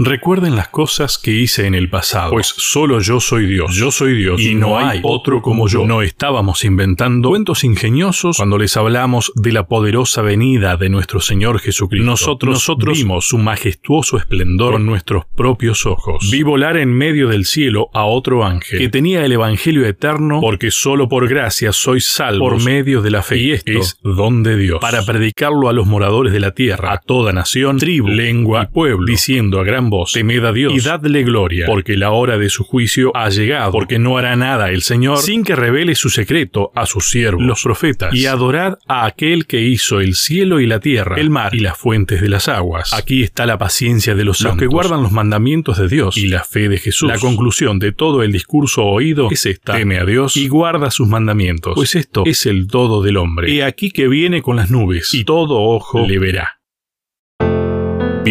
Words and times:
Recuerden 0.00 0.54
las 0.54 0.68
cosas 0.68 1.18
que 1.18 1.32
hice 1.32 1.66
en 1.66 1.74
el 1.74 1.90
pasado, 1.90 2.30
pues 2.30 2.54
solo 2.56 3.00
yo 3.00 3.18
soy 3.18 3.46
Dios, 3.46 3.74
yo 3.74 3.90
soy 3.90 4.16
Dios 4.16 4.40
y 4.40 4.54
no 4.54 4.78
hay 4.78 5.00
otro 5.02 5.42
como 5.42 5.66
yo. 5.66 5.84
No 5.86 6.02
estábamos 6.02 6.62
inventando 6.62 7.30
cuentos 7.30 7.64
ingeniosos 7.64 8.36
cuando 8.36 8.58
les 8.58 8.76
hablamos 8.76 9.32
de 9.34 9.50
la 9.50 9.66
poderosa 9.66 10.22
venida 10.22 10.76
de 10.76 10.88
nuestro 10.88 11.20
Señor 11.20 11.58
Jesucristo. 11.58 12.06
Nosotros, 12.06 12.54
nosotros 12.54 12.96
vimos 12.96 13.26
su 13.26 13.38
majestuoso 13.38 14.18
esplendor 14.18 14.74
con 14.74 14.86
nuestros 14.86 15.24
propios 15.34 15.84
ojos. 15.84 16.28
Vi 16.30 16.44
volar 16.44 16.76
en 16.76 16.92
medio 16.92 17.26
del 17.26 17.44
cielo 17.44 17.90
a 17.92 18.04
otro 18.04 18.44
ángel 18.44 18.78
que 18.78 18.88
tenía 18.88 19.24
el 19.24 19.32
Evangelio 19.32 19.84
eterno 19.84 20.40
porque 20.40 20.70
solo 20.70 21.08
por 21.08 21.28
gracia 21.28 21.72
soy 21.72 22.00
salvo 22.00 22.50
por 22.50 22.62
medio 22.62 23.02
de 23.02 23.10
la 23.10 23.22
fe. 23.22 23.38
Y 23.38 23.50
esto 23.50 23.72
es 23.72 23.98
don 24.04 24.44
de 24.44 24.56
Dios 24.56 24.78
para 24.80 25.04
predicarlo 25.04 25.68
a 25.68 25.72
los 25.72 25.88
moradores 25.88 26.32
de 26.32 26.38
la 26.38 26.52
tierra, 26.52 26.92
a 26.92 26.98
toda 26.98 27.32
nación, 27.32 27.78
tribu, 27.78 28.06
lengua 28.06 28.68
y 28.70 28.72
pueblo, 28.72 29.04
diciendo 29.04 29.58
a 29.58 29.64
gran 29.64 29.87
voz, 29.90 30.12
temed 30.12 30.44
a 30.44 30.52
Dios 30.52 30.72
y 30.74 30.80
dadle 30.80 31.22
gloria, 31.22 31.66
porque 31.66 31.96
la 31.96 32.10
hora 32.10 32.38
de 32.38 32.48
su 32.48 32.64
juicio 32.64 33.12
ha 33.14 33.28
llegado, 33.30 33.72
porque 33.72 33.98
no 33.98 34.18
hará 34.18 34.36
nada 34.36 34.70
el 34.70 34.82
Señor 34.82 35.18
sin 35.18 35.44
que 35.44 35.56
revele 35.56 35.94
su 35.94 36.10
secreto 36.10 36.72
a 36.74 36.86
sus 36.86 37.10
siervos, 37.10 37.42
los 37.42 37.62
profetas, 37.62 38.14
y 38.14 38.26
adorad 38.26 38.78
a 38.86 39.06
aquel 39.06 39.46
que 39.46 39.60
hizo 39.60 40.00
el 40.00 40.14
cielo 40.14 40.60
y 40.60 40.66
la 40.66 40.80
tierra, 40.80 41.16
el 41.16 41.30
mar 41.30 41.54
y 41.54 41.60
las 41.60 41.76
fuentes 41.76 42.20
de 42.20 42.28
las 42.28 42.48
aguas. 42.48 42.92
Aquí 42.92 43.22
está 43.22 43.46
la 43.46 43.58
paciencia 43.58 44.14
de 44.14 44.24
los 44.24 44.38
santos, 44.38 44.58
que 44.58 44.66
guardan 44.66 45.02
los 45.02 45.12
mandamientos 45.12 45.78
de 45.78 45.88
Dios 45.88 46.16
y 46.16 46.28
la 46.28 46.44
fe 46.44 46.68
de 46.68 46.78
Jesús. 46.78 47.08
La 47.08 47.18
conclusión 47.18 47.78
de 47.78 47.92
todo 47.92 48.22
el 48.22 48.32
discurso 48.32 48.84
oído 48.84 49.28
es 49.30 49.46
esta, 49.46 49.74
teme 49.74 49.98
a 49.98 50.04
Dios 50.04 50.36
y 50.36 50.48
guarda 50.48 50.90
sus 50.90 51.08
mandamientos, 51.08 51.74
pues 51.74 51.94
esto 51.94 52.22
es 52.26 52.46
el 52.46 52.66
todo 52.66 53.02
del 53.02 53.16
hombre. 53.16 53.52
He 53.52 53.64
aquí 53.64 53.90
que 53.90 54.08
viene 54.08 54.42
con 54.42 54.56
las 54.56 54.70
nubes, 54.70 55.14
y 55.14 55.24
todo 55.24 55.60
ojo 55.60 56.06
le 56.06 56.18
verá. 56.18 56.57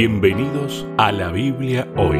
Bienvenidos 0.01 0.85
a 0.99 1.11
la 1.11 1.31
Biblia 1.31 1.87
hoy. 1.95 2.19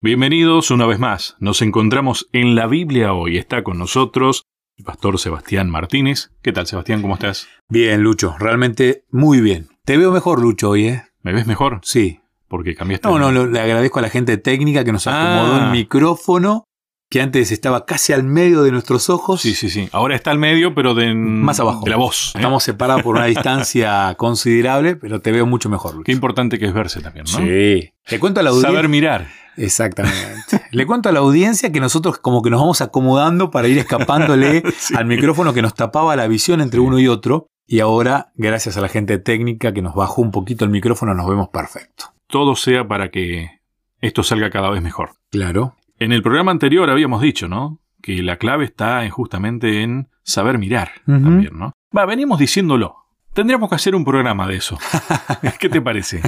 Bienvenidos 0.00 0.70
una 0.70 0.86
vez 0.86 0.98
más. 0.98 1.36
Nos 1.38 1.60
encontramos 1.60 2.28
en 2.32 2.54
la 2.54 2.66
Biblia 2.66 3.12
hoy. 3.12 3.36
Está 3.38 3.62
con 3.62 3.78
nosotros 3.78 4.44
el 4.78 4.84
pastor 4.84 5.18
Sebastián 5.18 5.68
Martínez. 5.70 6.30
¿Qué 6.42 6.52
tal, 6.52 6.66
Sebastián? 6.66 7.02
¿Cómo 7.02 7.14
estás? 7.14 7.46
Bien, 7.68 8.02
Lucho. 8.02 8.34
Realmente 8.38 9.04
muy 9.10 9.40
bien. 9.40 9.68
Te 9.84 9.96
veo 9.96 10.12
mejor, 10.12 10.40
Lucho, 10.40 10.70
hoy, 10.70 10.86
¿eh? 10.88 11.02
¿Me 11.22 11.32
ves 11.32 11.46
mejor? 11.46 11.80
Sí. 11.82 12.20
Porque 12.48 12.74
cambiaste. 12.74 13.08
No, 13.08 13.18
no, 13.18 13.46
le 13.46 13.60
agradezco 13.60 13.98
a 13.98 14.02
la 14.02 14.08
gente 14.08 14.38
técnica 14.38 14.84
que 14.84 14.92
nos 14.92 15.06
acomodó 15.06 15.56
Ah. 15.56 15.64
el 15.66 15.72
micrófono 15.72 16.64
que 17.08 17.20
antes 17.20 17.52
estaba 17.52 17.84
casi 17.86 18.12
al 18.12 18.24
medio 18.24 18.62
de 18.62 18.72
nuestros 18.72 19.08
ojos. 19.10 19.40
Sí, 19.40 19.54
sí, 19.54 19.70
sí. 19.70 19.88
Ahora 19.92 20.16
está 20.16 20.30
al 20.32 20.38
medio, 20.38 20.74
pero 20.74 20.94
de 20.94 21.14
Más 21.14 21.60
abajo. 21.60 21.84
De 21.84 21.90
la 21.90 21.96
voz. 21.96 22.32
¿eh? 22.34 22.38
Estamos 22.38 22.64
separados 22.64 23.02
por 23.02 23.16
una 23.16 23.26
distancia 23.26 24.14
considerable, 24.18 24.96
pero 24.96 25.20
te 25.20 25.30
veo 25.32 25.46
mucho 25.46 25.68
mejor, 25.68 25.92
Lucho. 25.94 26.04
Qué 26.04 26.12
importante 26.12 26.58
que 26.58 26.66
es 26.66 26.74
verse 26.74 27.00
también, 27.00 27.26
¿no? 27.32 27.38
Sí. 27.38 27.90
Le 28.08 28.18
cuento 28.20 28.40
a 28.40 28.42
la 28.42 28.50
audiencia. 28.50 28.70
Saber 28.70 28.88
mirar. 28.88 29.28
Exactamente. 29.56 30.62
Le 30.70 30.86
cuento 30.86 31.08
a 31.08 31.12
la 31.12 31.20
audiencia 31.20 31.72
que 31.72 31.80
nosotros 31.80 32.18
como 32.18 32.42
que 32.42 32.50
nos 32.50 32.60
vamos 32.60 32.80
acomodando 32.80 33.50
para 33.50 33.68
ir 33.68 33.78
escapándole 33.78 34.62
Sí. 34.78 34.94
al 34.96 35.06
micrófono 35.06 35.54
que 35.54 35.62
nos 35.62 35.74
tapaba 35.74 36.14
la 36.16 36.26
visión 36.28 36.60
entre 36.60 36.80
uno 36.80 36.98
y 36.98 37.08
otro. 37.08 37.48
Y 37.66 37.80
ahora, 37.80 38.32
gracias 38.34 38.76
a 38.76 38.80
la 38.80 38.88
gente 38.88 39.18
técnica 39.18 39.72
que 39.72 39.82
nos 39.82 39.94
bajó 39.94 40.22
un 40.22 40.30
poquito 40.30 40.64
el 40.64 40.70
micrófono, 40.70 41.14
nos 41.14 41.28
vemos 41.28 41.48
perfecto. 41.48 42.12
Todo 42.28 42.54
sea 42.54 42.86
para 42.86 43.10
que 43.10 43.60
esto 44.00 44.22
salga 44.22 44.50
cada 44.50 44.70
vez 44.70 44.82
mejor. 44.82 45.16
Claro. 45.30 45.74
En 45.98 46.12
el 46.12 46.22
programa 46.22 46.50
anterior 46.50 46.88
habíamos 46.90 47.22
dicho, 47.22 47.48
¿no? 47.48 47.80
Que 48.02 48.22
la 48.22 48.36
clave 48.36 48.64
está 48.64 49.04
en- 49.04 49.10
justamente 49.10 49.82
en 49.82 50.08
saber 50.22 50.58
mirar 50.58 50.90
también, 51.06 51.56
¿no? 51.58 51.72
Va, 51.96 52.04
venimos 52.06 52.38
diciéndolo. 52.38 52.96
Tendríamos 53.32 53.68
que 53.68 53.74
hacer 53.76 53.94
un 53.94 54.04
programa 54.04 54.46
de 54.46 54.56
eso. 54.56 54.78
¿Qué 55.60 55.68
te 55.68 55.80
parece? 55.82 56.20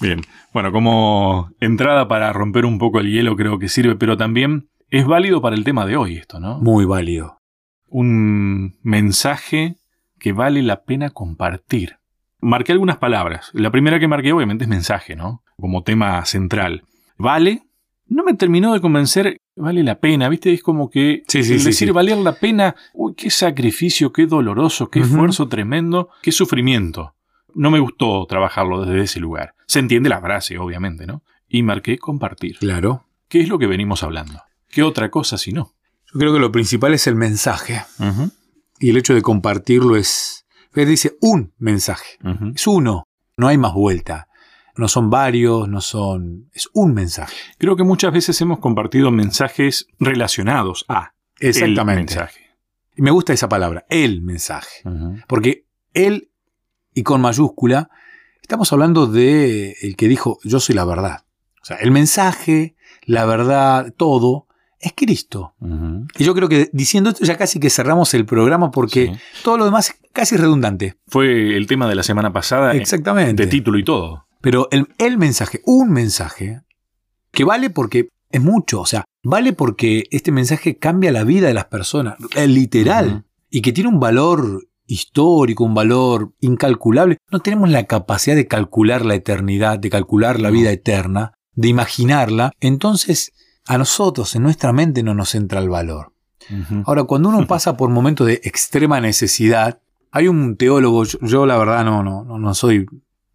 Bien. 0.00 0.20
Bueno, 0.52 0.72
como 0.72 1.50
entrada 1.60 2.08
para 2.08 2.32
romper 2.32 2.64
un 2.64 2.78
poco 2.78 2.98
el 3.00 3.10
hielo 3.10 3.36
creo 3.36 3.58
que 3.58 3.68
sirve, 3.68 3.94
pero 3.96 4.16
también 4.16 4.68
es 4.90 5.06
válido 5.06 5.40
para 5.40 5.56
el 5.56 5.64
tema 5.64 5.86
de 5.86 5.96
hoy 5.96 6.16
esto, 6.16 6.40
¿no? 6.40 6.58
Muy 6.58 6.84
válido. 6.84 7.38
Un 7.88 8.78
mensaje 8.82 9.76
que 10.18 10.32
vale 10.32 10.62
la 10.62 10.82
pena 10.84 11.10
compartir. 11.10 11.96
Marqué 12.40 12.72
algunas 12.72 12.96
palabras. 12.98 13.50
La 13.54 13.70
primera 13.70 13.98
que 14.00 14.08
marqué 14.08 14.32
obviamente 14.32 14.64
es 14.64 14.68
mensaje, 14.70 15.14
¿no? 15.16 15.42
Como 15.58 15.82
tema 15.82 16.24
central. 16.24 16.84
Vale. 17.16 17.62
No 18.12 18.24
me 18.24 18.34
terminó 18.34 18.74
de 18.74 18.80
convencer, 18.82 19.38
vale 19.56 19.82
la 19.82 19.98
pena, 19.98 20.28
¿viste? 20.28 20.52
Es 20.52 20.62
como 20.62 20.90
que 20.90 21.22
Sí, 21.28 21.42
sí, 21.42 21.54
el 21.54 21.64
decir 21.64 21.88
sí. 21.88 21.92
valer 21.92 22.18
la 22.18 22.34
pena, 22.34 22.76
uy, 22.92 23.14
qué 23.14 23.30
sacrificio, 23.30 24.12
qué 24.12 24.26
doloroso, 24.26 24.90
qué 24.90 25.00
esfuerzo 25.00 25.48
tremendo, 25.48 26.10
qué 26.20 26.30
sufrimiento. 26.30 27.14
No 27.54 27.70
me 27.70 27.80
gustó 27.80 28.26
trabajarlo 28.26 28.84
desde 28.84 29.02
ese 29.02 29.18
lugar. 29.20 29.54
Se 29.66 29.78
entiende 29.78 30.10
la 30.10 30.20
frase, 30.20 30.58
obviamente, 30.58 31.06
¿no? 31.06 31.22
Y 31.48 31.62
marqué 31.62 31.96
compartir. 31.96 32.58
Claro. 32.58 33.06
¿Qué 33.28 33.40
es 33.40 33.48
lo 33.48 33.58
que 33.58 33.66
venimos 33.66 34.02
hablando? 34.02 34.42
¿Qué 34.68 34.82
otra 34.82 35.10
cosa 35.10 35.38
si 35.38 35.52
no? 35.52 35.72
Yo 36.12 36.20
creo 36.20 36.34
que 36.34 36.38
lo 36.38 36.52
principal 36.52 36.92
es 36.92 37.06
el 37.06 37.14
mensaje. 37.14 37.82
Y 38.78 38.90
el 38.90 38.96
hecho 38.98 39.14
de 39.14 39.22
compartirlo 39.22 39.96
es... 39.96 40.44
Fede 40.70 40.90
dice 40.90 41.16
un 41.22 41.54
mensaje. 41.58 42.18
Es 42.54 42.66
uno. 42.66 43.04
No 43.38 43.48
hay 43.48 43.56
más 43.56 43.72
vuelta. 43.72 44.28
No 44.76 44.88
son 44.88 45.10
varios, 45.10 45.68
no 45.68 45.80
son... 45.80 46.48
Es 46.54 46.68
un 46.72 46.94
mensaje. 46.94 47.34
Creo 47.58 47.76
que 47.76 47.82
muchas 47.84 48.12
veces 48.12 48.40
hemos 48.40 48.58
compartido 48.58 49.10
mensajes 49.10 49.86
relacionados 49.98 50.84
a 50.88 51.12
Exactamente. 51.38 51.92
el 51.92 52.06
mensaje. 52.18 52.40
Y 52.96 53.02
me 53.02 53.10
gusta 53.10 53.32
esa 53.32 53.48
palabra, 53.48 53.84
el 53.90 54.22
mensaje. 54.22 54.82
Porque 55.26 55.66
él, 55.94 56.30
y 56.94 57.02
con 57.02 57.20
mayúscula, 57.20 57.90
estamos 58.42 58.72
hablando 58.72 59.06
de 59.06 59.76
el 59.82 59.96
que 59.96 60.08
dijo, 60.08 60.38
yo 60.44 60.60
soy 60.60 60.74
la 60.74 60.84
verdad. 60.84 61.24
O 61.62 61.64
sea, 61.64 61.76
el 61.78 61.90
mensaje, 61.90 62.74
la 63.04 63.24
verdad, 63.24 63.92
todo, 63.96 64.46
es 64.80 64.92
Cristo. 64.96 65.54
Y 66.18 66.24
yo 66.24 66.34
creo 66.34 66.48
que 66.48 66.68
diciendo 66.72 67.10
esto 67.10 67.24
ya 67.24 67.36
casi 67.36 67.60
que 67.60 67.70
cerramos 67.70 68.14
el 68.14 68.26
programa 68.26 68.70
porque 68.70 69.06
Sí. 69.14 69.20
todo 69.44 69.56
lo 69.58 69.64
demás 69.64 69.90
es 69.90 70.00
casi 70.12 70.36
redundante. 70.36 70.96
Fue 71.06 71.56
el 71.56 71.66
tema 71.66 71.88
de 71.88 71.94
la 71.94 72.02
semana 72.02 72.32
pasada, 72.32 72.74
eh, 72.74 72.78
Exactamente. 72.78 73.44
de 73.44 73.50
título 73.50 73.78
y 73.78 73.84
todo. 73.84 74.26
Pero 74.42 74.68
el, 74.70 74.88
el 74.98 75.16
mensaje, 75.16 75.62
un 75.64 75.90
mensaje, 75.90 76.60
que 77.30 77.44
vale 77.44 77.70
porque 77.70 78.08
es 78.30 78.42
mucho, 78.42 78.80
o 78.80 78.86
sea, 78.86 79.04
vale 79.22 79.52
porque 79.52 80.04
este 80.10 80.32
mensaje 80.32 80.78
cambia 80.78 81.12
la 81.12 81.24
vida 81.24 81.46
de 81.46 81.54
las 81.54 81.66
personas, 81.66 82.16
eh, 82.34 82.46
literal, 82.46 83.24
y 83.50 83.62
que 83.62 83.72
tiene 83.72 83.88
un 83.88 84.00
valor 84.00 84.66
histórico, 84.86 85.64
un 85.64 85.74
valor 85.74 86.32
incalculable. 86.40 87.18
No 87.30 87.40
tenemos 87.40 87.70
la 87.70 87.84
capacidad 87.84 88.34
de 88.34 88.46
calcular 88.46 89.04
la 89.04 89.14
eternidad, 89.14 89.78
de 89.78 89.90
calcular 89.90 90.40
la 90.40 90.50
vida 90.50 90.70
eterna, 90.70 91.32
de 91.54 91.68
imaginarla. 91.68 92.52
Entonces, 92.60 93.32
a 93.66 93.78
nosotros, 93.78 94.34
en 94.34 94.42
nuestra 94.42 94.72
mente, 94.72 95.02
no 95.02 95.14
nos 95.14 95.34
entra 95.34 95.60
el 95.60 95.68
valor. 95.68 96.12
Ahora, 96.84 97.04
cuando 97.04 97.28
uno 97.28 97.46
pasa 97.46 97.76
por 97.76 97.90
momentos 97.90 98.26
de 98.26 98.40
extrema 98.44 99.00
necesidad, 99.00 99.80
hay 100.10 100.28
un 100.28 100.56
teólogo, 100.56 101.04
yo, 101.04 101.18
yo 101.22 101.46
la 101.46 101.56
verdad 101.56 101.84
no, 101.84 102.02
no, 102.02 102.24
no 102.24 102.54
soy 102.54 102.86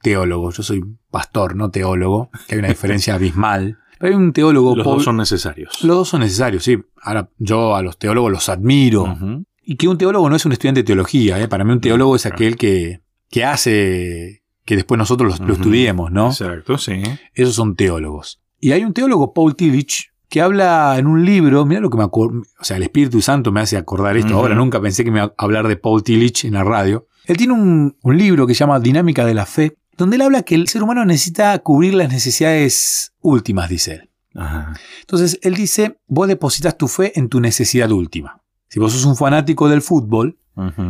teólogo, 0.10 0.52
yo 0.52 0.64
soy 0.64 0.84
pastor, 1.12 1.56
no 1.56 1.70
teólogo, 1.70 2.30
que 2.48 2.56
hay 2.56 2.60
una 2.60 2.70
diferencia 2.70 3.16
abismal. 3.16 3.78
Pero 4.00 4.14
hay 4.14 4.20
un 4.22 4.32
teólogo, 4.32 4.76
Los 4.76 4.86
dos 4.86 5.04
son 5.04 5.18
necesarios. 5.18 5.84
los 5.84 5.98
dos 5.98 6.10
son 6.10 6.22
necesarios, 6.22 6.64
sí. 6.64 6.78
Ahora, 7.02 7.30
yo 7.40 7.76
a 7.76 7.82
los 7.82 7.98
teólogos 7.98 8.32
los 8.32 8.48
admiro. 8.50 9.18
Y 9.64 9.76
que 9.76 9.88
un 9.88 9.98
teólogo 9.98 10.30
no 10.30 10.36
es 10.36 10.46
un 10.46 10.52
estudiante 10.54 10.82
de 10.82 10.86
teología, 10.86 11.42
¿eh? 11.42 11.48
para 11.48 11.64
mí 11.64 11.72
un 11.74 11.82
teólogo 11.82 12.16
es 12.16 12.26
aquel 12.26 12.56
que, 12.56 13.02
que 13.30 13.44
hace 13.44 14.44
que 14.64 14.76
después 14.76 14.98
nosotros 14.98 15.40
lo 15.40 15.54
estudiemos, 15.54 16.12
¿no? 16.12 16.28
Exacto, 16.28 16.78
sí. 16.78 17.02
Esos 17.34 17.56
son 17.56 17.76
teólogos. 17.76 18.42
Y 18.60 18.72
hay 18.74 18.84
un 18.84 18.94
teólogo, 18.94 19.34
Paul 19.34 19.56
Tillich, 19.56 20.12
que 20.30 20.42
habla 20.42 20.96
en 20.98 21.08
un 21.08 21.24
libro, 21.26 21.66
mira 21.66 21.80
lo 21.80 21.90
que 21.90 21.98
me 21.98 22.04
acuerdo, 22.04 22.42
o 22.60 22.64
sea, 22.64 22.76
el 22.78 22.84
Espíritu 22.84 23.22
Santo 23.22 23.52
me 23.54 23.62
hace 23.62 23.78
acordar 23.78 24.18
esto, 24.18 24.36
ahora 24.36 24.56
nunca 24.56 24.82
pensé 24.82 25.06
que 25.06 25.12
me 25.12 25.20
iba 25.20 25.34
a 25.38 25.44
hablar 25.44 25.68
de 25.70 25.78
Paul 25.78 26.04
Tillich 26.04 26.44
en 26.46 26.54
la 26.54 26.64
radio. 26.66 27.08
Él 27.26 27.38
tiene 27.38 27.54
un, 27.54 27.96
un 28.02 28.18
libro 28.18 28.46
que 28.46 28.54
se 28.54 28.60
llama 28.60 28.80
Dinámica 28.80 29.26
de 29.26 29.34
la 29.34 29.46
Fe, 29.46 29.78
donde 29.98 30.16
él 30.18 30.22
habla 30.22 30.44
que 30.44 30.56
el 30.56 30.68
ser 30.68 30.84
humano 30.84 31.04
necesita 31.06 31.58
cubrir 31.60 31.94
las 31.96 32.10
necesidades 32.10 33.14
últimas, 33.22 33.70
dice 33.70 33.94
él. 33.94 34.10
Ajá. 34.36 34.74
Entonces, 35.02 35.40
él 35.42 35.56
dice, 35.56 35.98
vos 36.08 36.28
depositas 36.28 36.78
tu 36.78 36.88
fe 36.88 37.18
en 37.20 37.28
tu 37.30 37.40
necesidad 37.40 37.90
última. 37.92 38.42
Si 38.70 38.80
vos 38.80 38.94
sos 38.94 39.06
un 39.06 39.16
fanático 39.16 39.68
del 39.70 39.82
fútbol, 39.82 40.38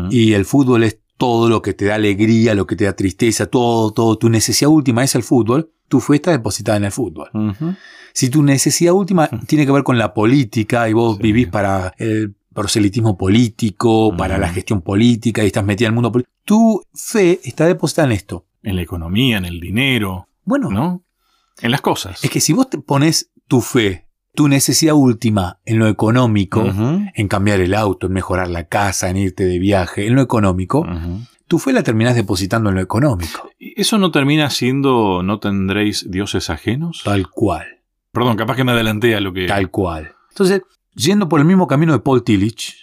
y 0.09 0.31
el 0.31 0.45
fútbol 0.45 0.83
es 0.83 0.99
todo 1.17 1.49
lo 1.49 1.61
que 1.61 1.73
te 1.73 1.85
da 1.85 1.95
alegría, 1.95 2.55
lo 2.55 2.65
que 2.65 2.77
te 2.77 2.85
da 2.85 2.93
tristeza, 2.93 3.47
todo, 3.47 3.91
todo, 3.91 4.17
tu 4.17 4.29
necesidad 4.29 4.71
última 4.71 5.03
es 5.03 5.13
el 5.15 5.23
fútbol, 5.23 5.71
tu 5.89 5.99
fe 5.99 6.15
está 6.15 6.31
depositada 6.31 6.77
en 6.77 6.85
el 6.85 6.91
fútbol. 6.91 7.29
Si 8.13 8.29
tu 8.29 8.43
necesidad 8.43 8.93
última 8.93 9.29
tiene 9.45 9.65
que 9.65 9.71
ver 9.73 9.83
con 9.83 9.97
la 9.97 10.13
política 10.13 10.87
y 10.89 10.93
vos 10.93 11.17
Sí. 11.17 11.23
vivís 11.23 11.47
para 11.49 11.93
el 11.97 12.33
proselitismo 12.53 13.17
político, 13.17 14.15
para 14.17 14.37
la 14.37 14.49
gestión 14.49 14.81
política 14.81 15.43
y 15.43 15.47
estás 15.47 15.65
metida 15.65 15.87
en 15.87 15.91
el 15.91 15.95
mundo 15.95 16.11
político, 16.13 16.33
tu 16.45 16.81
fe 16.93 17.39
está 17.43 17.65
depositada 17.65 18.07
en 18.07 18.13
esto. 18.13 18.45
En 18.63 18.75
la 18.75 18.81
economía, 18.81 19.37
en 19.37 19.45
el 19.45 19.59
dinero, 19.59 20.27
Bueno, 20.43 20.69
¿no? 20.69 21.03
En 21.61 21.71
las 21.71 21.81
cosas. 21.81 22.23
es 22.23 22.29
que 22.29 22.39
si 22.39 22.53
vos 22.53 22.69
te 22.69 22.77
pones 22.77 23.31
tu 23.47 23.61
fe 23.61 24.07
tu 24.37 24.47
necesidad 24.47 24.93
última 24.93 25.59
en 25.65 25.79
lo 25.79 25.87
económico, 25.87 26.63
en 26.63 27.27
cambiar 27.27 27.59
el 27.59 27.73
auto, 27.73 28.05
en 28.05 28.13
mejorar 28.13 28.49
la 28.49 28.65
casa, 28.65 29.09
en 29.09 29.17
irte 29.17 29.45
de 29.45 29.57
viaje, 29.57 30.05
en 30.05 30.13
lo 30.13 30.21
económico, 30.21 30.85
tu 31.47 31.57
fe 31.57 31.73
la 31.73 31.81
terminás 31.81 32.13
depositando 32.15 32.69
en 32.69 32.75
lo 32.75 32.81
económico. 32.81 33.49
¿Y 33.57 33.81
¿Eso 33.81 33.97
no 33.97 34.11
termina 34.11 34.51
siendo 34.51 35.23
no 35.23 35.39
tendréis 35.39 36.11
dioses 36.11 36.51
ajenos? 36.51 37.01
Tal 37.03 37.29
cual, 37.31 37.65
Perdón, 38.11 38.37
capaz 38.37 38.55
que 38.55 38.63
me 38.63 38.71
adelanté 38.73 39.15
a 39.15 39.19
lo 39.21 39.33
que... 39.33 39.47
tal 39.47 39.71
cual. 39.71 40.11
Entonces, 40.29 40.61
yendo 40.93 41.27
por 41.29 41.39
el 41.39 41.45
mismo 41.45 41.65
camino 41.65 41.93
de 41.93 41.99
Paul 41.99 42.23
Tillich, 42.23 42.75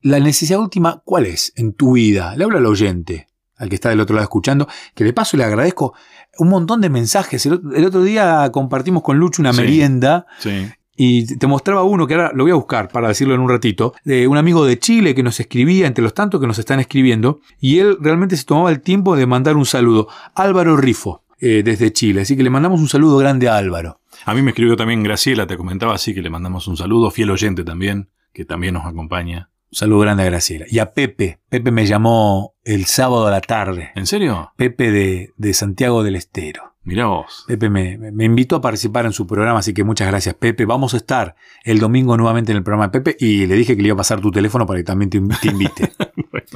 la 0.00 0.18
necesidad 0.18 0.60
última, 0.60 1.02
¿cuál 1.04 1.26
es 1.26 1.52
en 1.56 1.74
tu 1.74 1.92
vida? 1.92 2.34
Le 2.36 2.44
hablo 2.44 2.56
al 2.56 2.66
oyente, 2.66 3.26
al 3.56 3.68
que 3.68 3.74
está 3.76 3.88
del 3.90 4.00
otro 4.00 4.14
lado 4.14 4.24
escuchando, 4.24 4.68
que 4.94 5.04
de 5.04 5.12
paso 5.12 5.36
le 5.36 5.44
agradezco 5.44 5.94
un 6.38 6.48
montón 6.48 6.80
de 6.80 6.90
mensajes. 6.90 7.46
El, 7.46 7.60
el 7.74 7.84
otro 7.84 8.02
día 8.02 8.50
compartimos 8.52 9.02
con 9.02 9.18
Lucho 9.18 9.42
una 9.42 9.52
Sí. 9.52 9.60
merienda 9.60 10.26
Sí. 10.38 10.66
Y 10.98 11.36
te 11.36 11.46
mostraba 11.46 11.82
uno 11.82 12.06
que 12.06 12.14
ahora 12.14 12.32
lo 12.34 12.44
voy 12.44 12.52
a 12.52 12.54
buscar 12.54 12.88
para 12.88 13.08
decirlo 13.08 13.34
en 13.34 13.40
un 13.42 13.50
ratito, 13.50 13.92
de 14.04 14.26
un 14.26 14.38
amigo 14.38 14.64
de 14.64 14.78
Chile 14.78 15.14
que 15.14 15.22
nos 15.22 15.38
escribía 15.40 15.86
entre 15.86 16.02
los 16.02 16.14
tantos 16.14 16.40
que 16.40 16.46
nos 16.46 16.58
están 16.58 16.80
escribiendo, 16.80 17.40
y 17.60 17.80
él 17.80 17.98
realmente 18.00 18.34
se 18.34 18.44
tomaba 18.44 18.70
el 18.70 18.80
tiempo 18.80 19.14
de 19.14 19.26
mandar 19.26 19.56
un 19.56 19.66
saludo. 19.66 20.08
Álvaro 20.34 20.74
Rifo, 20.78 21.22
eh, 21.38 21.60
desde 21.62 21.92
Chile. 21.92 22.22
Así 22.22 22.34
que 22.34 22.42
le 22.42 22.48
mandamos 22.48 22.80
un 22.80 22.88
saludo 22.88 23.18
grande 23.18 23.46
a 23.46 23.58
Álvaro. 23.58 24.00
A 24.24 24.32
mí 24.32 24.40
me 24.40 24.52
escribió 24.52 24.74
también 24.74 25.02
Graciela, 25.02 25.46
te 25.46 25.58
comentaba 25.58 25.94
así 25.94 26.14
que 26.14 26.22
le 26.22 26.30
mandamos 26.30 26.66
un 26.66 26.78
saludo, 26.78 27.10
fiel 27.10 27.30
oyente 27.30 27.62
también, 27.62 28.08
que 28.32 28.46
también 28.46 28.72
nos 28.72 28.86
acompaña. 28.86 29.50
Un 29.72 29.76
saludo 29.76 30.00
grande 30.00 30.22
a 30.22 30.26
Graciela. 30.26 30.66
Y 30.68 30.78
a 30.78 30.92
Pepe. 30.92 31.40
Pepe 31.48 31.70
me 31.70 31.86
llamó 31.86 32.54
el 32.64 32.86
sábado 32.86 33.26
a 33.26 33.30
la 33.30 33.40
tarde. 33.40 33.90
¿En 33.94 34.06
serio? 34.06 34.52
Pepe 34.56 34.90
de, 34.90 35.32
de 35.36 35.54
Santiago 35.54 36.02
del 36.02 36.16
Estero. 36.16 36.76
Mirá 36.86 37.06
vos. 37.06 37.44
Pepe 37.48 37.68
me, 37.68 37.98
me 37.98 38.24
invitó 38.24 38.56
a 38.56 38.60
participar 38.60 39.06
en 39.06 39.12
su 39.12 39.26
programa, 39.26 39.58
así 39.58 39.74
que 39.74 39.82
muchas 39.82 40.06
gracias, 40.06 40.36
Pepe. 40.36 40.66
Vamos 40.66 40.94
a 40.94 40.98
estar 40.98 41.34
el 41.64 41.80
domingo 41.80 42.16
nuevamente 42.16 42.52
en 42.52 42.58
el 42.58 42.62
programa 42.62 42.86
de 42.86 43.00
Pepe 43.00 43.16
y 43.18 43.46
le 43.46 43.56
dije 43.56 43.74
que 43.74 43.82
le 43.82 43.88
iba 43.88 43.94
a 43.94 43.98
pasar 43.98 44.20
tu 44.20 44.30
teléfono 44.30 44.66
para 44.66 44.78
que 44.78 44.84
también 44.84 45.10
te, 45.10 45.20
te 45.20 45.48
invite. 45.48 45.92
Bueno. 46.30 46.46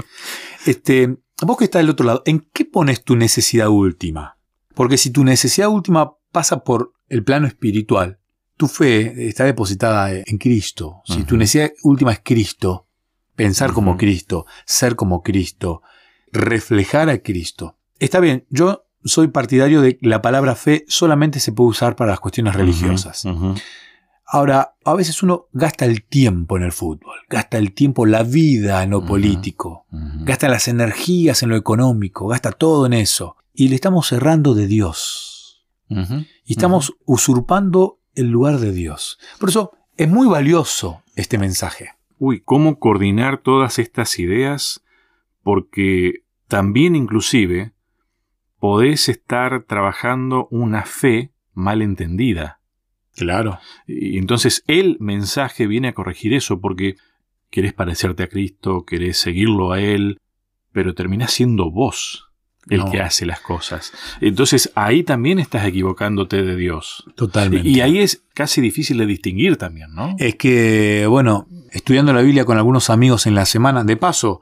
Este, 0.67 1.17
vos 1.43 1.57
que 1.57 1.65
estás 1.65 1.81
del 1.81 1.91
otro 1.91 2.05
lado, 2.05 2.23
¿en 2.27 2.47
qué 2.53 2.65
pones 2.65 3.03
tu 3.03 3.17
necesidad 3.17 3.69
última? 3.69 4.37
Porque 4.75 4.99
si 4.99 5.11
tu 5.11 5.25
necesidad 5.25 5.69
última 5.69 6.13
pasa 6.33 6.65
por 6.65 6.93
el 7.09 7.25
plano 7.25 7.47
espiritual, 7.47 8.19
tu 8.57 8.69
fe 8.69 9.29
está 9.29 9.45
depositada 9.45 10.13
en 10.13 10.39
Cristo. 10.39 11.03
Si 11.07 11.25
tu 11.25 11.37
necesidad 11.37 11.73
última 11.83 12.13
es 12.13 12.21
Cristo, 12.23 12.89
pensar 13.35 13.73
como. 13.73 13.97
Cristo, 13.97 14.47
ser 14.65 14.97
como 14.97 15.23
Cristo, 15.23 15.83
reflejar 16.33 17.09
a 17.09 17.19
Cristo. 17.19 17.77
Está 17.99 18.21
bien, 18.21 18.47
yo 18.51 18.87
soy 19.05 19.29
partidario 19.29 19.81
de 19.81 19.97
que 19.97 20.07
la 20.07 20.23
palabra 20.23 20.55
fe 20.55 20.85
solamente 20.89 21.41
se 21.41 21.53
puede 21.53 21.71
usar 21.71 21.97
para 21.97 22.13
las 22.13 22.21
cuestiones 22.21 22.55
religiosas. 22.55 23.27
Ahora, 24.33 24.77
a 24.85 24.95
veces 24.95 25.23
uno 25.25 25.49
gasta 25.53 25.87
el 25.87 26.05
tiempo 26.05 26.57
en 26.57 26.63
el 26.63 26.71
fútbol, 26.73 27.17
gasta 27.29 27.59
el 27.59 27.73
tiempo, 27.73 28.07
la 28.07 28.23
vida 28.23 28.83
en 28.83 28.91
lo 28.91 29.05
político, 29.05 29.87
gasta 29.91 30.49
las 30.49 30.69
energías 30.69 31.43
en 31.43 31.49
lo 31.49 31.57
económico, 31.57 32.29
gasta 32.29 32.53
todo 32.53 32.87
en 32.87 32.93
eso. 32.93 33.37
Y 33.53 33.69
le 33.69 33.75
estamos 33.75 34.07
cerrando 34.07 34.55
de 34.55 34.67
Dios. 34.67 35.67
Y 35.89 36.53
estamos 36.53 36.95
usurpando 37.05 37.99
el 38.15 38.29
lugar 38.29 38.59
de 38.59 38.73
Dios. 38.73 39.19
Por 39.39 39.49
eso 39.49 39.73
es 39.97 40.09
muy 40.09 40.29
valioso 40.29 41.03
este 41.17 41.37
mensaje. 41.37 41.91
Uy, 42.21 42.43
¿cómo 42.45 42.79
coordinar 42.79 43.39
todas 43.39 43.79
estas 43.79 44.19
ideas? 44.19 44.85
Porque 45.43 46.23
también 46.49 46.95
inclusive 46.95 47.73
podés 48.59 49.09
estar 49.09 49.63
trabajando 49.63 50.47
una 50.51 50.85
fe 50.85 51.33
mal 51.55 51.81
entendida. 51.81 52.61
Claro. 53.17 53.59
Y 53.87 54.19
entonces 54.19 54.63
el 54.67 54.99
mensaje 55.01 55.67
viene 55.67 55.89
a 55.89 55.95
corregir 55.95 56.35
eso 56.35 56.61
porque 56.61 56.97
querés 57.49 57.73
parecerte 57.73 58.25
a 58.25 58.29
Cristo, 58.29 58.85
querés 58.85 59.17
seguirlo 59.17 59.73
a 59.73 59.81
Él, 59.81 60.21
pero 60.73 60.95
terminás 60.95 61.33
siendo 61.33 61.71
vos 61.71 62.27
el 62.69 62.81
No. 62.81 62.91
que 62.91 63.01
hace 63.01 63.25
las 63.25 63.41
cosas. 63.41 63.95
Entonces 64.21 64.71
ahí 64.75 65.05
también 65.05 65.39
estás 65.39 65.67
equivocándote 65.67 66.43
de 66.43 66.55
Dios. 66.55 67.05
Totalmente. 67.17 67.67
Y 67.67 67.81
ahí 67.81 67.99
es 67.99 68.23
casi 68.35 68.61
difícil 68.61 68.99
de 68.99 69.07
distinguir 69.07 69.57
también, 69.57 69.95
¿no? 69.95 70.15
Es 70.19 70.35
que, 70.37 71.07
bueno, 71.09 71.49
estudiando 71.73 72.13
la 72.13 72.23
Biblia 72.23 72.45
con 72.45 72.57
algunos 72.59 72.91
amigos 72.91 73.27
en 73.27 73.35
la 73.35 73.45
semana, 73.47 73.85
de 73.85 73.97
paso, 73.97 74.41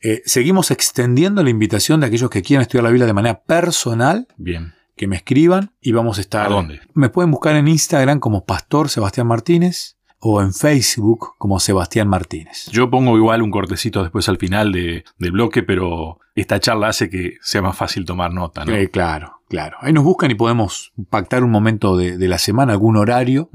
eh, 0.00 0.22
seguimos 0.26 0.70
extendiendo 0.70 1.42
la 1.42 1.50
invitación 1.50 2.00
de 2.00 2.06
aquellos 2.06 2.30
que 2.30 2.42
quieran 2.42 2.62
estudiar 2.62 2.84
la 2.84 2.90
Biblia 2.90 3.06
de 3.06 3.12
manera 3.14 3.42
personal, 3.42 4.28
Bien. 4.36 4.74
que 4.96 5.06
me 5.06 5.16
escriban 5.16 5.72
y 5.80 5.92
vamos 5.92 6.18
a 6.18 6.20
estar. 6.20 6.46
¿A 6.46 6.50
dónde? 6.50 6.80
Me 6.94 7.08
pueden 7.08 7.30
buscar 7.30 7.56
en 7.56 7.68
Instagram 7.68 8.20
como 8.20 8.44
Pastor 8.44 8.88
Sebastián 8.88 9.26
Martínez 9.26 9.96
o 10.26 10.40
en 10.40 10.54
Facebook 10.54 11.34
como 11.38 11.60
Sebastián 11.60 12.08
Martínez. 12.08 12.66
Yo 12.70 12.88
pongo 12.90 13.16
igual 13.16 13.42
un 13.42 13.50
cortecito 13.50 14.02
después 14.02 14.28
al 14.28 14.38
final 14.38 14.72
de- 14.72 15.04
del 15.18 15.32
bloque, 15.32 15.62
pero 15.62 16.18
esta 16.34 16.60
charla 16.60 16.88
hace 16.88 17.10
que 17.10 17.34
sea 17.42 17.60
más 17.62 17.76
fácil 17.76 18.04
tomar 18.06 18.32
nota, 18.32 18.64
¿no? 18.64 18.74
Eh, 18.74 18.88
claro, 18.90 19.40
claro. 19.48 19.76
Ahí 19.80 19.92
nos 19.92 20.02
buscan 20.04 20.30
y 20.30 20.34
podemos 20.34 20.92
pactar 21.10 21.44
un 21.44 21.50
momento 21.50 21.96
de, 21.96 22.16
de 22.16 22.28
la 22.28 22.38
semana, 22.38 22.72
algún 22.72 22.96
horario. 22.96 23.50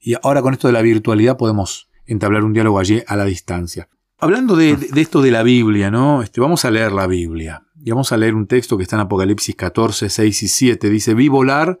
Y 0.00 0.14
ahora 0.22 0.42
con 0.42 0.54
esto 0.54 0.68
de 0.68 0.72
la 0.74 0.82
virtualidad 0.82 1.36
podemos 1.36 1.88
entablar 2.06 2.44
un 2.44 2.52
diálogo 2.52 2.78
allí 2.78 3.02
a 3.06 3.16
la 3.16 3.24
distancia. 3.24 3.88
Hablando 4.18 4.56
de, 4.56 4.78
esto 4.96 5.20
de 5.20 5.30
la 5.30 5.42
Biblia, 5.42 5.90
¿no? 5.90 6.22
Este, 6.22 6.40
vamos 6.40 6.64
a 6.64 6.70
leer 6.70 6.92
la 6.92 7.06
Biblia. 7.06 7.64
Y 7.84 7.90
vamos 7.90 8.12
a 8.12 8.16
leer 8.16 8.34
un 8.34 8.46
texto 8.46 8.76
que 8.76 8.82
está 8.82 8.96
en 8.96 9.02
Apocalipsis 9.02 9.54
14, 9.54 10.08
6 10.08 10.42
y 10.42 10.48
7. 10.48 10.90
Dice, 10.90 11.14
vi 11.14 11.28
volar 11.28 11.80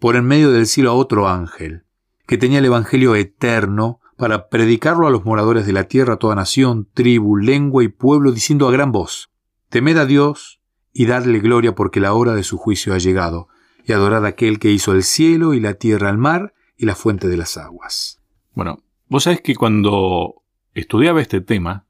por 0.00 0.16
en 0.16 0.24
medio 0.24 0.50
del 0.50 0.66
cielo 0.66 0.90
a 0.90 0.94
otro 0.94 1.28
ángel, 1.28 1.84
que 2.26 2.38
tenía 2.38 2.60
el 2.60 2.64
Evangelio 2.64 3.14
eterno 3.14 4.00
para 4.16 4.48
predicarlo 4.48 5.06
a 5.06 5.10
los 5.10 5.24
moradores 5.24 5.66
de 5.66 5.72
la 5.72 5.84
tierra, 5.84 6.16
toda 6.16 6.34
nación, 6.34 6.88
tribu, 6.92 7.36
lengua 7.36 7.84
y 7.84 7.88
pueblo, 7.88 8.32
diciendo 8.32 8.66
a 8.66 8.72
gran 8.72 8.90
voz, 8.90 9.30
temed 9.68 9.96
a 9.96 10.06
Dios 10.06 10.60
y 10.92 11.06
dadle 11.06 11.38
gloria 11.38 11.74
porque 11.74 12.00
la 12.00 12.14
hora 12.14 12.34
de 12.34 12.42
su 12.42 12.58
juicio 12.58 12.94
ha 12.94 12.98
llegado, 12.98 13.48
y 13.84 13.92
adorad 13.92 14.24
a 14.24 14.30
aquel 14.30 14.58
que 14.58 14.70
hizo 14.70 14.92
el 14.92 15.04
cielo 15.04 15.54
y 15.54 15.60
la 15.60 15.74
tierra, 15.74 16.10
el 16.10 16.18
mar 16.18 16.54
y 16.76 16.86
la 16.86 16.96
fuente 16.96 17.28
de 17.28 17.36
las 17.36 17.56
aguas. 17.56 18.20
Bueno, 18.54 18.82
vos 19.08 19.24
sabés 19.24 19.40
que 19.40 19.54
cuando 19.54 20.42
estudiaba 20.74 21.20
este 21.20 21.40
tema, 21.40 21.86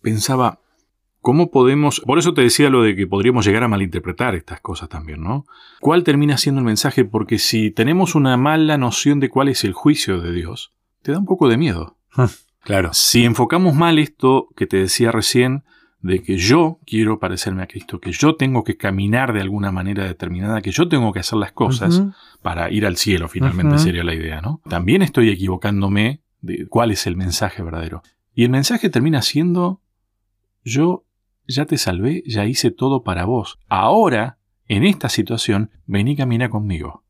pensaba, 0.00 0.60
¿cómo 1.20 1.50
podemos...? 1.50 2.00
Por 2.00 2.18
eso 2.18 2.34
te 2.34 2.42
decía 2.42 2.70
lo 2.70 2.82
de 2.82 2.96
que 2.96 3.06
podríamos 3.06 3.46
llegar 3.46 3.62
a 3.62 3.68
malinterpretar 3.68 4.34
estas 4.34 4.60
cosas 4.60 4.88
también, 4.88 5.22
¿no? 5.22 5.46
¿Cuál 5.80 6.04
termina 6.04 6.36
siendo 6.36 6.60
el 6.60 6.66
mensaje? 6.66 7.04
Porque 7.04 7.38
si 7.38 7.70
tenemos 7.70 8.14
una 8.14 8.36
mala 8.36 8.78
noción 8.78 9.20
de 9.20 9.28
cuál 9.28 9.48
es 9.48 9.64
el 9.64 9.72
juicio 9.72 10.20
de 10.20 10.32
Dios, 10.32 10.72
te 11.02 11.12
da 11.12 11.18
un 11.18 11.26
poco 11.26 11.48
de 11.48 11.56
miedo. 11.56 11.96
Claro. 12.60 12.90
Si 12.92 13.24
enfocamos 13.24 13.74
mal 13.74 13.98
esto 13.98 14.48
que 14.56 14.66
te 14.66 14.78
decía 14.78 15.12
recién, 15.12 15.64
de 16.00 16.22
que 16.22 16.36
yo 16.36 16.80
quiero 16.84 17.18
parecerme 17.18 17.62
a 17.62 17.66
Cristo, 17.66 17.98
que 17.98 18.12
yo 18.12 18.36
tengo 18.36 18.62
que 18.62 18.76
caminar 18.76 19.32
de 19.32 19.40
alguna 19.40 19.72
manera 19.72 20.04
determinada, 20.04 20.60
que 20.60 20.70
yo 20.70 20.86
tengo 20.86 21.14
que 21.14 21.20
hacer 21.20 21.38
las 21.38 21.52
cosas 21.52 22.02
para 22.42 22.70
ir 22.70 22.84
al 22.84 22.98
cielo, 22.98 23.26
finalmente 23.26 23.78
sería 23.78 24.04
la 24.04 24.14
idea, 24.14 24.42
¿no? 24.42 24.60
También 24.68 25.00
estoy 25.00 25.30
equivocándome 25.30 26.20
de 26.44 26.66
cuál 26.68 26.90
es 26.90 27.06
el 27.06 27.16
mensaje 27.16 27.62
verdadero. 27.62 28.02
Y 28.34 28.44
el 28.44 28.50
mensaje 28.50 28.90
termina 28.90 29.22
siendo, 29.22 29.80
yo 30.64 31.04
ya 31.46 31.66
te 31.66 31.78
salvé, 31.78 32.22
ya 32.26 32.46
hice 32.46 32.70
todo 32.70 33.02
para 33.02 33.24
vos. 33.24 33.58
Ahora, 33.68 34.38
en 34.66 34.84
esta 34.84 35.08
situación, 35.08 35.70
ven 35.86 36.08
y 36.08 36.16
camina 36.16 36.48
conmigo. 36.48 37.02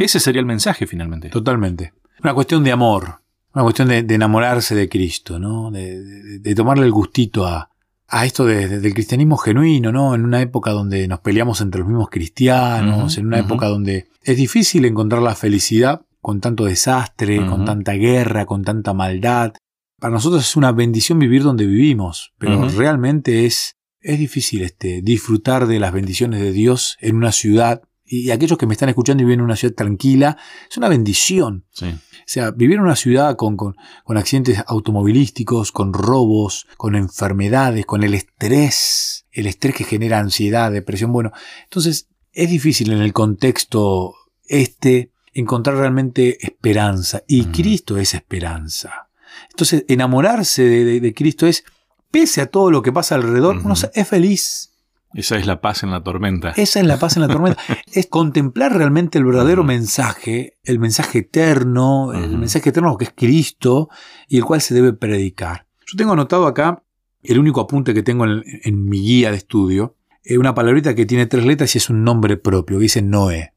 Ese 0.00 0.20
sería 0.20 0.40
el 0.40 0.46
mensaje 0.46 0.86
finalmente. 0.86 1.28
Totalmente. 1.28 1.92
Una 2.22 2.32
cuestión 2.32 2.64
de 2.64 2.72
amor, 2.72 3.20
una 3.54 3.62
cuestión 3.64 3.88
de, 3.88 4.02
de 4.02 4.14
enamorarse 4.14 4.74
de 4.74 4.88
Cristo, 4.88 5.38
¿no? 5.38 5.70
De, 5.70 6.02
de- 6.02 6.38
de 6.38 6.54
tomarle 6.54 6.86
el 6.86 6.92
gustito 6.92 7.46
a, 7.46 7.70
a 8.08 8.24
esto 8.24 8.46
de- 8.46 8.68
de- 8.68 8.80
del 8.80 8.94
cristianismo 8.94 9.36
genuino, 9.36 9.92
¿no? 9.92 10.14
En 10.14 10.24
una 10.24 10.40
época 10.40 10.70
donde 10.70 11.06
nos 11.08 11.20
peleamos 11.20 11.60
entre 11.60 11.80
los 11.80 11.88
mismos 11.88 12.08
cristianos, 12.08 13.18
en 13.18 13.26
una 13.26 13.38
época 13.40 13.66
donde 13.66 14.08
es 14.22 14.36
difícil 14.38 14.86
encontrar 14.86 15.20
la 15.20 15.34
felicidad 15.34 16.05
con 16.26 16.40
tanto 16.40 16.64
desastre, 16.64 17.46
con 17.46 17.64
tanta 17.64 17.92
guerra, 17.92 18.46
con 18.46 18.64
tanta 18.64 18.92
maldad. 18.92 19.52
Para 20.00 20.14
nosotros 20.14 20.42
es 20.42 20.56
una 20.56 20.72
bendición 20.72 21.20
vivir 21.20 21.44
donde 21.44 21.66
vivimos, 21.66 22.32
pero 22.36 22.68
realmente 22.68 23.46
es, 23.46 23.76
es 24.00 24.18
difícil 24.18 24.62
este, 24.62 25.02
disfrutar 25.02 25.68
de 25.68 25.78
las 25.78 25.92
bendiciones 25.92 26.40
de 26.40 26.50
Dios 26.50 26.96
en 27.00 27.14
una 27.14 27.30
ciudad. 27.30 27.82
Y 28.04 28.32
aquellos 28.32 28.58
que 28.58 28.66
me 28.66 28.72
están 28.72 28.88
escuchando 28.88 29.22
y 29.22 29.26
viven 29.26 29.38
en 29.38 29.44
una 29.44 29.54
ciudad 29.54 29.76
tranquila, 29.76 30.36
es 30.68 30.76
una 30.76 30.88
bendición. 30.88 31.64
Sí. 31.70 31.86
O 31.90 32.24
sea, 32.26 32.50
vivir 32.50 32.78
en 32.78 32.82
una 32.82 32.96
ciudad 32.96 33.36
con, 33.36 33.56
con, 33.56 33.76
con 34.02 34.16
accidentes 34.16 34.64
automovilísticos, 34.66 35.70
con 35.70 35.92
robos, 35.92 36.66
con 36.76 36.96
enfermedades, 36.96 37.86
con 37.86 38.02
el 38.02 38.14
estrés, 38.14 39.26
el 39.30 39.46
estrés 39.46 39.76
que 39.76 39.84
genera 39.84 40.18
ansiedad, 40.18 40.72
depresión. 40.72 41.12
Bueno, 41.12 41.30
entonces 41.62 42.08
es 42.32 42.50
difícil 42.50 42.90
en 42.90 43.00
el 43.00 43.12
contexto 43.12 44.12
este 44.48 45.12
encontrar 45.40 45.76
realmente 45.76 46.44
esperanza. 46.44 47.22
Y. 47.26 47.46
Cristo 47.46 47.96
es 47.98 48.14
esperanza. 48.14 49.08
Entonces, 49.50 49.84
enamorarse 49.88 50.64
de, 50.64 50.84
de- 50.84 51.00
de 51.00 51.14
Cristo 51.14 51.46
es, 51.46 51.64
pese 52.10 52.40
a 52.40 52.46
todo 52.46 52.70
lo 52.70 52.82
que 52.82 52.92
pasa 52.92 53.14
alrededor, 53.14 53.58
uno 53.64 53.74
es 53.94 54.08
feliz. 54.08 54.72
Esa 55.14 55.38
es 55.38 55.46
la 55.46 55.60
paz 55.60 55.82
en 55.82 55.90
la 55.90 56.02
tormenta. 56.02 56.50
Esa 56.56 56.80
es 56.80 56.86
la 56.86 56.98
paz 56.98 57.16
en 57.16 57.22
la 57.22 57.28
tormenta. 57.28 57.58
es 57.92 58.06
contemplar 58.06 58.76
realmente 58.76 59.18
el 59.18 59.24
verdadero 59.24 59.64
mensaje, 59.64 60.58
el 60.64 60.78
mensaje 60.78 61.20
eterno, 61.20 62.12
el 62.12 62.36
mensaje 62.36 62.68
eterno 62.70 62.96
que 62.98 63.04
es 63.06 63.12
Cristo 63.16 63.88
y 64.28 64.36
el 64.36 64.44
cual 64.44 64.60
se 64.60 64.74
debe 64.74 64.92
predicar. 64.92 65.66
Yo 65.86 65.96
tengo 65.96 66.12
anotado 66.12 66.46
acá 66.46 66.82
el 67.22 67.38
único 67.38 67.60
apunte 67.60 67.94
que 67.94 68.02
tengo 68.02 68.24
en, 68.24 68.84
mi 68.88 69.00
guía 69.00 69.30
de 69.30 69.36
estudio, 69.36 69.96
es 70.22 70.38
una 70.38 70.54
palabrita 70.54 70.94
que 70.94 71.06
tiene 71.06 71.26
tres 71.26 71.44
letras 71.44 71.74
y 71.74 71.78
es 71.78 71.90
un 71.90 72.04
nombre 72.04 72.36
propio, 72.36 72.78
que 72.78 72.82
dice 72.82 73.02
Noé. 73.02 73.52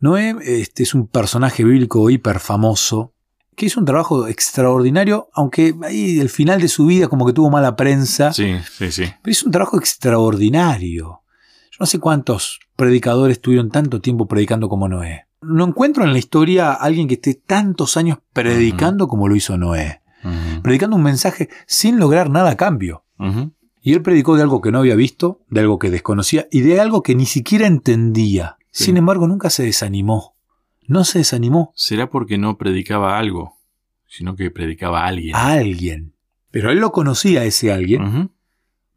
Noé 0.00 0.34
este, 0.42 0.82
es 0.82 0.94
un 0.94 1.06
personaje 1.06 1.62
bíblico 1.62 2.08
hiper 2.08 2.40
famoso, 2.40 3.12
que 3.54 3.66
hizo 3.66 3.78
un 3.78 3.86
trabajo 3.86 4.26
extraordinario, 4.26 5.28
aunque 5.34 5.74
ahí 5.82 6.18
el 6.18 6.30
final 6.30 6.60
de 6.60 6.68
su 6.68 6.86
vida 6.86 7.08
como 7.08 7.26
que 7.26 7.34
tuvo 7.34 7.50
mala 7.50 7.76
prensa. 7.76 8.32
Sí, 8.32 8.54
sí, 8.70 8.90
sí. 8.90 9.04
Pero 9.22 9.30
hizo 9.30 9.46
un 9.46 9.52
trabajo 9.52 9.78
extraordinario. 9.78 11.22
Yo 11.70 11.76
no 11.78 11.86
sé 11.86 11.98
cuántos 11.98 12.60
predicadores 12.74 13.40
tuvieron 13.40 13.70
tanto 13.70 14.00
tiempo 14.00 14.26
predicando 14.26 14.70
como 14.70 14.88
Noé. 14.88 15.26
No 15.42 15.66
encuentro 15.66 16.04
en 16.04 16.12
la 16.12 16.18
historia 16.18 16.70
a 16.70 16.74
alguien 16.74 17.06
que 17.06 17.14
esté 17.14 17.34
tantos 17.34 17.98
años 17.98 18.18
predicando 18.32 19.08
como 19.08 19.28
lo 19.28 19.36
hizo 19.36 19.58
Noé. 19.58 20.00
Predicando 20.62 20.96
un 20.96 21.02
mensaje 21.02 21.50
sin 21.66 21.98
lograr 21.98 22.30
nada 22.30 22.50
a 22.50 22.56
cambio. 22.56 23.04
Y 23.82 23.92
él 23.92 24.02
predicó 24.02 24.36
de 24.36 24.42
algo 24.42 24.62
que 24.62 24.72
no 24.72 24.78
había 24.78 24.94
visto, 24.94 25.42
de 25.48 25.60
algo 25.60 25.78
que 25.78 25.90
desconocía 25.90 26.46
y 26.50 26.60
de 26.60 26.80
algo 26.80 27.02
que 27.02 27.14
ni 27.14 27.26
siquiera 27.26 27.66
entendía. 27.66 28.56
Sin 28.70 28.96
embargo, 28.96 29.26
nunca 29.26 29.50
se 29.50 29.64
desanimó. 29.64 30.36
No 30.86 31.04
se 31.04 31.18
desanimó. 31.18 31.72
¿Será 31.76 32.10
porque 32.10 32.38
no 32.38 32.58
predicaba 32.58 33.18
algo, 33.18 33.58
sino 34.06 34.36
que 34.36 34.50
predicaba 34.50 35.04
a 35.04 35.06
alguien? 35.08 35.36
A 35.36 35.52
alguien. 35.52 36.14
Pero 36.50 36.70
él 36.70 36.78
lo 36.78 36.90
conocía 36.90 37.42
a 37.42 37.44
ese 37.44 37.72
alguien, 37.72 38.32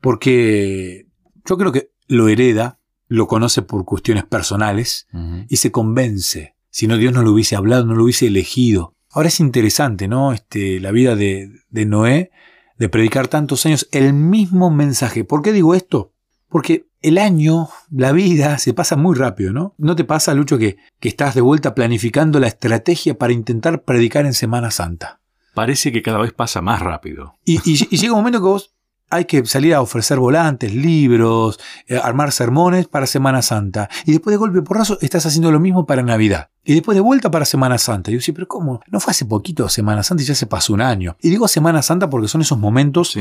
porque 0.02 1.08
yo 1.46 1.58
creo 1.58 1.72
que 1.72 1.92
lo 2.08 2.28
hereda, 2.28 2.80
lo 3.08 3.28
conoce 3.28 3.62
por 3.62 3.86
cuestiones 3.86 4.26
personales 4.26 5.08
y 5.48 5.58
se 5.58 5.72
convence. 5.72 6.56
Si 6.70 6.88
no, 6.88 6.98
Dios 6.98 7.14
no 7.14 7.22
lo 7.22 7.32
hubiese 7.32 7.56
hablado, 7.56 7.86
no 7.86 7.94
lo 7.94 8.06
hubiese 8.06 8.28
elegido. 8.28 8.96
Ahora 9.12 9.28
es 9.28 9.40
interesante, 9.40 10.08
¿no? 10.08 10.34
Este, 10.34 10.80
la 10.80 10.92
vida 10.92 11.16
de, 11.16 11.52
de 11.70 11.86
Noé, 11.86 12.32
de 12.80 12.90
predicar 12.90 13.28
tantos 13.28 13.68
años 13.68 13.88
el 13.92 14.14
mismo 14.14 14.72
mensaje. 14.72 15.24
¿Por 15.24 15.44
qué 15.44 15.52
digo 15.52 15.76
esto? 15.76 16.13
Porque 16.54 16.86
el 17.02 17.18
año, 17.18 17.68
la 17.90 18.12
vida, 18.12 18.60
se 18.60 18.76
pasa 18.76 18.96
muy 18.96 19.16
rápido, 19.16 19.52
¿no? 19.54 19.74
¿No 19.80 19.96
te 19.96 20.04
pasa, 20.04 20.36
Lucho, 20.36 20.60
que, 20.60 20.78
que 21.00 21.10
estás 21.10 21.34
de 21.34 21.42
vuelta 21.42 21.74
planificando 21.74 22.40
la 22.40 22.46
estrategia 22.46 23.18
para 23.18 23.34
intentar 23.34 23.82
predicar 23.82 24.28
en 24.28 24.36
Semana 24.36 24.70
Santa? 24.70 25.20
Parece 25.56 25.92
que 25.92 26.04
cada 26.04 26.20
vez 26.20 26.32
pasa 26.32 26.62
más 26.62 26.80
rápido. 26.80 27.34
Y, 27.44 27.58
llega 27.98 28.14
un 28.14 28.20
momento 28.20 28.38
que 28.38 28.46
vos 28.46 28.76
hay 29.10 29.26
que 29.26 29.44
salir 29.48 29.74
a 29.74 29.82
ofrecer 29.82 30.20
volantes, 30.20 30.72
libros, 30.76 31.60
eh, 31.88 31.98
armar 31.98 32.32
sermones 32.32 32.88
para 32.88 33.08
Semana 33.08 33.42
Santa. 33.42 33.90
Y 34.06 34.12
después 34.12 34.32
de 34.32 34.38
golpe 34.38 34.62
porrazo 34.62 35.00
estás 35.02 35.26
haciendo 35.26 35.52
lo 35.52 35.60
mismo 35.60 35.88
para 35.88 36.04
Navidad. 36.04 36.50
Y 36.64 36.76
después 36.76 36.94
de 36.94 37.02
vuelta 37.02 37.32
para 37.32 37.46
Semana 37.46 37.80
Santa. 37.80 38.12
Y 38.12 38.14
yo 38.14 38.20
decía, 38.20 38.36
pero 38.36 38.48
¿cómo? 38.48 38.80
No 38.92 39.00
fue 39.00 39.10
hace 39.10 39.26
poquito 39.26 39.68
Semana 39.70 40.04
Santa 40.04 40.22
y 40.22 40.28
ya 40.28 40.36
se 40.36 40.46
pasó 40.46 40.72
un 40.74 40.82
año. 40.82 41.18
Y 41.20 41.32
digo 41.32 41.48
Semana 41.48 41.82
Santa 41.82 42.12
porque 42.12 42.28
son 42.28 42.42
esos 42.42 42.60
momentos 42.60 43.18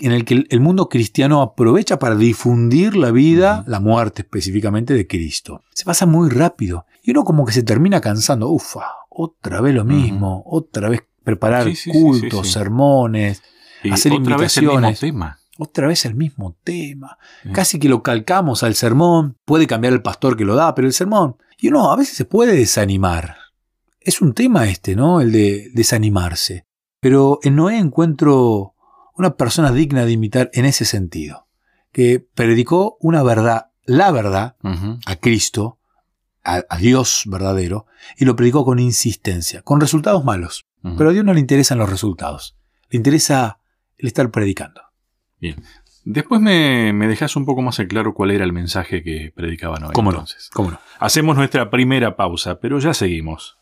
en 0.00 0.12
el 0.12 0.24
que 0.24 0.46
el 0.48 0.60
mundo 0.60 0.88
cristiano 0.88 1.42
aprovecha 1.42 1.98
para 1.98 2.16
difundir 2.16 2.96
la 2.96 3.10
vida, 3.10 3.64
la 3.66 3.80
muerte 3.80 4.22
específicamente 4.22 4.94
de 4.94 5.06
Cristo. 5.06 5.62
Se 5.74 5.84
pasa 5.84 6.06
muy 6.06 6.30
rápido 6.30 6.86
y 7.02 7.10
uno 7.10 7.24
como 7.24 7.44
que 7.44 7.52
se 7.52 7.62
termina 7.62 8.00
cansando. 8.00 8.48
Ufa, 8.48 8.86
otra 9.08 9.60
vez 9.60 9.74
lo 9.74 9.84
mismo, 9.84 10.42
otra 10.46 10.88
vez 10.88 11.02
preparar 11.24 11.68
cultos, 11.92 12.50
sermones, 12.50 13.42
hacer 13.90 14.12
otra 14.12 14.32
invitaciones. 14.32 15.00
Vez 15.00 15.02
el 15.02 15.12
mismo 15.12 15.18
tema. 15.18 15.38
Otra 15.58 15.86
vez 15.88 16.04
el 16.06 16.14
mismo 16.14 16.56
tema. 16.64 17.18
Casi 17.52 17.78
que 17.78 17.90
lo 17.90 18.02
calcamos 18.02 18.62
al 18.62 18.74
sermón. 18.74 19.36
Puede 19.44 19.66
cambiar 19.66 19.92
el 19.92 20.00
pastor 20.00 20.36
que 20.36 20.46
lo 20.46 20.54
da, 20.54 20.74
pero 20.74 20.86
el 20.88 20.94
sermón. 20.94 21.36
Y 21.58 21.68
uno 21.68 21.92
a 21.92 21.96
veces 21.96 22.16
se 22.16 22.24
puede 22.24 22.56
desanimar. 22.56 23.36
Es 24.00 24.22
un 24.22 24.32
tema 24.32 24.66
este, 24.68 24.96
¿no? 24.96 25.20
El 25.20 25.32
de 25.32 25.70
desanimarse. 25.74 26.64
Pero 27.00 27.40
en 27.42 27.56
Noé 27.56 27.78
encuentro 27.78 28.69
una 29.20 29.36
persona 29.36 29.70
digna 29.72 30.04
de 30.04 30.12
imitar 30.12 30.50
en 30.54 30.64
ese 30.64 30.84
sentido, 30.84 31.46
que 31.92 32.20
predicó 32.34 32.96
una 33.00 33.22
verdad, 33.22 33.66
la 33.84 34.10
verdad, 34.10 34.56
a 35.06 35.16
Cristo, 35.16 35.78
a, 36.42 36.64
Dios 36.78 37.22
verdadero, 37.26 37.86
y 38.16 38.24
lo 38.24 38.34
predicó 38.36 38.64
con 38.64 38.78
insistencia, 38.78 39.62
con 39.62 39.80
resultados 39.80 40.24
malos. 40.24 40.64
Pero 40.96 41.10
a 41.10 41.12
Dios 41.12 41.24
no 41.24 41.34
le 41.34 41.40
interesan 41.40 41.78
los 41.78 41.90
resultados, 41.90 42.56
le 42.88 42.96
interesa 42.96 43.60
el 43.98 44.06
estar 44.06 44.30
predicando. 44.30 44.80
Bien. 45.38 45.62
Después 46.04 46.40
me, 46.40 46.94
me 46.94 47.06
dejas 47.06 47.36
un 47.36 47.44
poco 47.44 47.60
más 47.60 47.78
en 47.78 47.88
claro 47.88 48.14
cuál 48.14 48.30
era 48.30 48.44
el 48.44 48.54
mensaje 48.54 49.02
que 49.02 49.32
predicaba 49.36 49.78
Noé. 49.78 49.92
¿Cómo 49.92 50.10
entonces. 50.10 50.48
¿Cómo 50.52 50.70
no? 50.70 50.80
Hacemos 50.98 51.36
nuestra 51.36 51.68
primera 51.70 52.16
pausa, 52.16 52.58
pero 52.58 52.78
ya 52.78 52.94
seguimos. 52.94 53.59